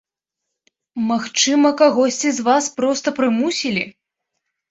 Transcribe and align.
Магчыма, 1.09 1.69
кагосьці 1.81 2.29
з 2.37 2.45
вас 2.49 2.65
проста 2.79 3.07
прымусілі. 3.17 3.83